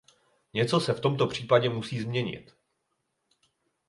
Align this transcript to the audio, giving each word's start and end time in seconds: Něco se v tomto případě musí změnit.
Něco 0.53 0.79
se 0.79 0.93
v 0.93 0.99
tomto 0.99 1.27
případě 1.27 1.69
musí 1.69 1.99
změnit. 2.01 2.55